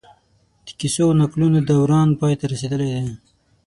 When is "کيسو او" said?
0.79-1.11